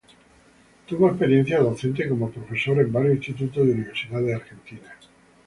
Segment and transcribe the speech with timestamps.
[0.87, 4.95] Tuvo experiencia docente como profesor en varios institutos y universidades argentinas.